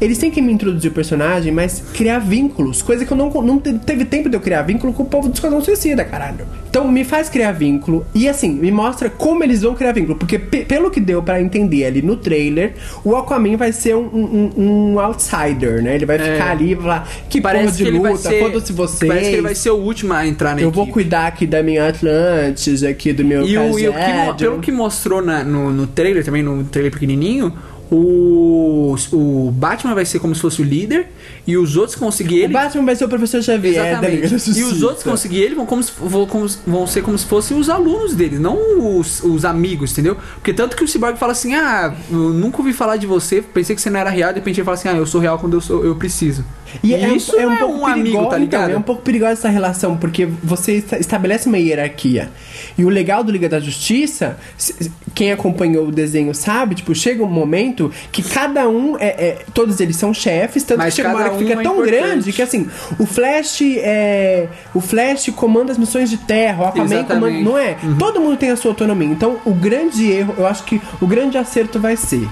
[0.04, 2.82] Eles têm que me introduzir o personagem, mas criar vínculos.
[2.82, 5.30] Coisa que eu não, não te- teve tempo de eu criar vínculo com o povo
[5.30, 6.46] do Esquadrão Suicida, caralho.
[6.70, 8.06] Então, me faz criar vínculo.
[8.14, 10.16] E, assim, me mostra como eles vão criar vínculo.
[10.18, 14.02] Porque, pe- pelo que deu pra entender ali no trailer, o Aquaman vai ser um,
[14.08, 14.52] um-
[14.94, 15.96] um outsider, né?
[15.96, 19.08] Ele vai ficar ali e vai falar: que porra de ele vai luta, foda-se vocês.
[19.08, 20.94] Parece que ele vai ser o último a entrar na Eu vou equipe.
[20.94, 24.72] cuidar aqui da minha Atlantis, aqui do meu E, o, e o que, pelo que
[24.72, 27.54] mostrou na- no, no trailer, também no trailer pequenininho,
[27.96, 31.08] o, o Batman vai ser como se fosse o líder
[31.46, 32.54] e os outros conseguir O ele.
[32.54, 34.28] Batman vai ser o professor Xavier da Exatamente.
[34.28, 34.60] Justiça.
[34.60, 37.58] E os outros conseguir ele vão, como se- vão, como vão ser como se fossem
[37.58, 40.18] os alunos dele, não os, os amigos, entendeu?
[40.36, 43.76] Porque tanto que o Cyborg fala assim: ah, eu nunca ouvi falar de você, pensei
[43.76, 45.54] que você não era real, de repente ele fala assim: ah, eu sou real quando
[45.54, 46.44] eu, sou, eu preciso.
[46.84, 48.64] E é, isso um, é um pouco um amigo, perigo- tá ligado?
[48.64, 52.30] Então, é um pouco perigosa essa relação, porque você esta- estabelece uma hierarquia.
[52.78, 54.38] E o legal do Liga da Justiça,
[55.14, 59.08] quem acompanhou o desenho sabe, tipo, chega um momento que cada um é.
[59.08, 61.74] é- todos eles são chefes, tanto Mas que chega uma hora que fica é tão
[61.76, 61.92] importante.
[61.92, 62.68] grande que assim,
[63.00, 64.48] o Flash é.
[64.74, 67.44] O Flash comanda as missões de terra, o Aquaman Exatamente.
[67.44, 67.50] comanda.
[67.50, 67.78] Não é?
[68.00, 69.08] Todo mundo tem a sua autonomia.
[69.10, 72.28] Então, o grande erro, eu acho que o grande acerto vai ser.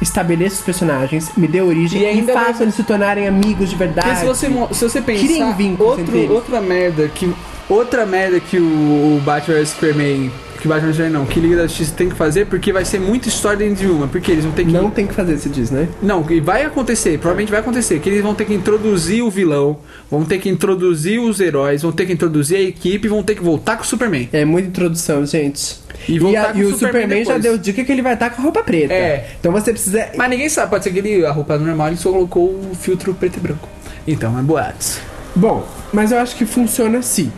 [0.00, 4.08] Estabeleça os personagens, me dê origem E e, faça eles se tornarem amigos de verdade.
[4.08, 7.34] Porque se você, se você pensar, outro, outra merda que
[7.68, 10.30] outra merda que o, o Batman Superman,
[10.60, 13.28] que Batman vs não, que Liga da Justiça tem que fazer, porque vai ser muita
[13.28, 15.70] história dentro de uma, porque eles vão ter que Não tem que fazer, se diz,
[15.70, 15.88] né?
[16.02, 19.78] Não, e vai acontecer, provavelmente vai acontecer, que eles vão ter que introduzir o vilão,
[20.10, 23.42] vão ter que introduzir os heróis, vão ter que introduzir a equipe, vão ter que
[23.42, 24.28] voltar com o Superman.
[24.32, 25.78] É muita introdução, gente.
[26.08, 28.40] E E, a- e o Superman Superman já deu dica que ele vai estar com
[28.40, 28.92] a roupa preta.
[28.94, 29.28] É.
[29.38, 30.08] Então você precisa.
[30.16, 33.14] Mas ninguém sabe, pode ser que ele, a roupa normal, ele só colocou o filtro
[33.14, 33.68] preto e branco.
[34.06, 34.98] Então, é boatos.
[35.36, 37.30] Bom, mas eu acho que funciona assim.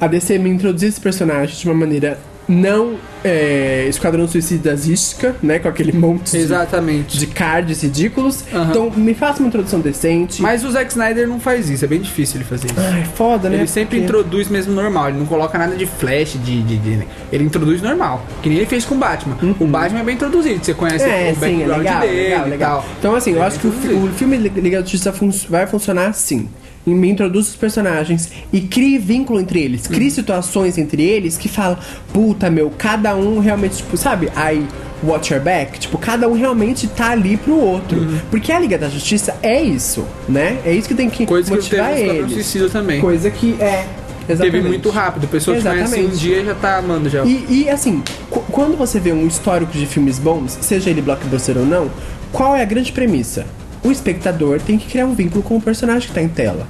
[0.00, 5.58] A DC me introduzir esse personagem de uma maneira não é, Esquadrão Suicidasística, né?
[5.58, 7.16] Com aquele monte de, Exatamente.
[7.18, 8.44] de cards ridículos.
[8.52, 8.66] Aham.
[8.70, 10.42] Então me faça uma introdução decente.
[10.42, 12.74] Mas o Zack Snyder não faz isso, é bem difícil ele fazer isso.
[12.78, 13.56] Ai, foda, né?
[13.56, 17.06] Ele sempre Porque- introduz mesmo normal, ele não coloca nada de flash, de, de, de-
[17.32, 18.24] Ele introduz normal.
[18.42, 19.36] Que nem ele fez com o Batman.
[19.58, 21.10] O Batman é bem introduzido, você conhece Uhum.
[21.10, 22.86] É, o sim, é background legal, dele legal, legal.
[22.98, 23.70] Então, assim, eu Ele acho que o,
[24.04, 26.48] o filme Liga da Justiça fun- vai funcionar assim.
[26.86, 29.86] E me introduz os personagens e crie vínculo entre eles.
[29.86, 31.78] Crie situações entre eles que fala,
[32.12, 34.30] puta meu, cada um realmente, tipo, sabe?
[34.36, 34.66] Aí,
[35.02, 35.78] watch your back.
[35.78, 37.98] Tipo, cada um realmente tá ali pro outro.
[38.00, 38.18] Uhum.
[38.30, 40.58] Porque a Liga da Justiça é isso, né?
[40.64, 42.32] É isso que tem que Coisa que motivar Esquadrão eles.
[42.32, 43.00] Suicida também.
[43.00, 43.86] Coisa que é.
[44.28, 44.52] Exatamente.
[44.56, 46.18] Teve muito rápido, pessoas que conhecem um Exatamente.
[46.18, 47.24] dia já tá amando já.
[47.24, 51.58] E, e, assim, qu- quando você vê um histórico de filmes bons, seja ele blockbuster
[51.58, 51.90] ou não,
[52.32, 53.44] qual é a grande premissa?
[53.84, 56.66] O espectador tem que criar um vínculo com o personagem que tá em tela.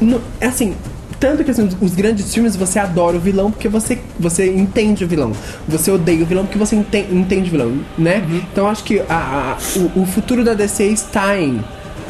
[0.00, 0.74] No- é assim,
[1.20, 5.08] tanto que assim, os- grandes filmes você adora o vilão porque você, você entende o
[5.08, 5.32] vilão.
[5.68, 8.22] Você odeia o vilão porque você enten- entende o vilão, né?
[8.52, 9.58] Então acho que a- a-
[9.96, 11.62] o, o futuro da DC está em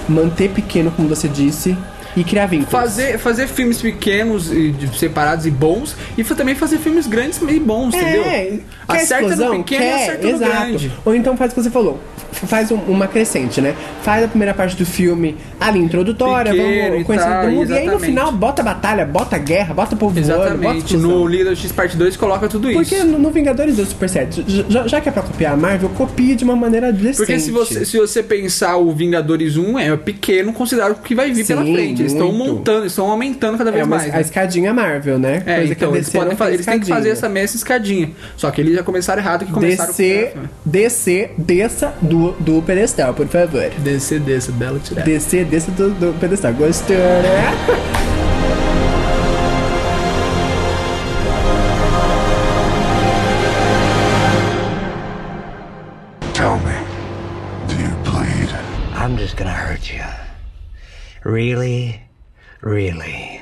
[0.08, 1.76] manter pequeno, como você disse,
[2.16, 2.70] e criar vínculos.
[2.70, 7.92] Fazer, fazer filmes pequenos e separados e bons e também fazer filmes grandes e bons,
[7.94, 8.22] entendeu?
[8.24, 9.58] É, quer Acerta explosão?
[9.58, 10.52] no pequeno e quer, acerta no exato.
[10.52, 10.92] grande.
[11.04, 12.00] Ou então faz o que você falou.
[12.46, 13.74] Faz um- uma crescente, né?
[14.02, 17.70] Faz a primeira parte do filme ali introdutória, Pequeno vamos conhecer todo mundo.
[17.70, 20.96] E aí no final bota batalha, bota guerra, bota povo voando, bota.
[20.96, 22.78] No da X Parte 2 coloca tudo isso.
[22.90, 24.44] Porque no, no Vingadores deu super certo.
[24.68, 27.16] Já, já que é pra copiar a Marvel, copie de uma maneira decente.
[27.16, 31.30] Porque se você, se você pensar o Vingadores 1 é pequeno considerado o que vai
[31.32, 32.02] vir pela Sim, frente.
[32.02, 34.10] Eles estão montando, estão aumentando cada É vez uma, mais.
[34.10, 34.20] a né?
[34.20, 35.42] escadinha Marvel, né?
[35.46, 38.10] É, Coisa então eles podem fazer, eles têm que fazer essa mesma escadinha.
[38.36, 43.14] Só que eles já começaram errado que começaram DC, com DC, desça do, do pedestal,
[43.14, 43.70] por favor.
[43.78, 45.04] DC desse, belo tirar.
[45.04, 46.52] DC, desça do, do pedestal.
[46.54, 47.52] Gostou, né?
[56.32, 56.74] Tell me,
[57.68, 58.50] do you bleed?
[58.94, 60.04] I'm just gonna hurt you.
[61.24, 62.00] Really,
[62.60, 63.40] really.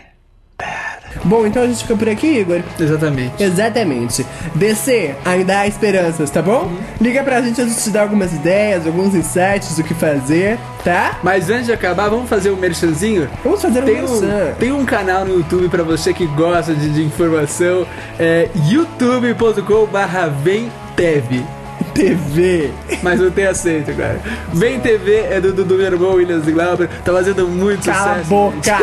[1.24, 2.62] Bom, então a gente fica por aqui, Igor.
[2.78, 3.42] Exatamente.
[3.42, 4.26] Exatamente.
[4.54, 6.70] DC, ainda há esperanças, tá bom?
[7.00, 11.18] Liga pra gente, a gente te dá algumas ideias, alguns insights do que fazer, tá?
[11.22, 13.28] Mas antes de acabar, vamos fazer um merchanzinho?
[13.44, 14.52] Vamos fazer um Tem um, merchan.
[14.58, 17.86] tem um canal no YouTube pra você que gosta de, de informação,
[18.18, 21.61] é youtube.com/barra VemTV.
[21.94, 22.70] TV.
[23.02, 24.20] Mas não tem aceito, cara.
[24.52, 26.88] Vem TV é do Dudu meu irmão, Williams Glauber.
[27.04, 28.28] Tá fazendo muito Cala a sucesso.
[28.28, 28.78] boca.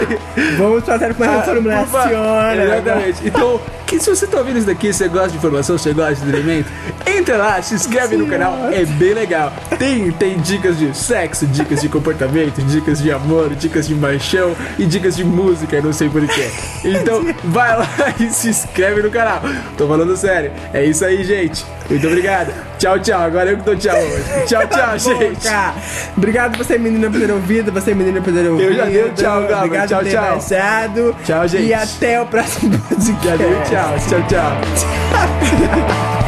[0.57, 1.87] Vamos fazer uma reformulação.
[1.87, 2.59] favor.
[2.63, 3.27] Exatamente.
[3.27, 6.21] Então, que se você tá ouvindo isso daqui, você gosta de informação, você gosta de
[6.21, 6.69] entretenimento,
[7.07, 9.51] entra lá, se inscreve no canal, é bem legal.
[9.79, 14.85] Tem, tem dicas de sexo, dicas de comportamento, dicas de amor, dicas de paixão e
[14.85, 16.51] dicas de música, não sei porquê.
[16.85, 17.87] Então, vai lá
[18.19, 19.41] e se inscreve no canal.
[19.75, 20.51] Tô falando sério.
[20.71, 21.65] É isso aí, gente.
[21.89, 22.53] Muito obrigado.
[22.77, 23.21] Tchau, tchau.
[23.21, 24.45] Agora eu que dou tchau hoje.
[24.45, 25.47] Tchau, tchau, gente.
[26.15, 27.71] Obrigado você, menina, por ter ouvido.
[27.71, 28.69] Você, menina, por ter ouvido.
[28.69, 29.65] Eu já dei tchau, Gabo.
[29.65, 30.29] Obrigado Tchau, por ter tchau.
[30.29, 31.15] baixado.
[31.25, 31.63] Tchau, gente.
[31.65, 33.27] E até o próximo podcast.
[33.27, 33.78] Já deu tchau.
[33.79, 36.18] Tchau, tchau.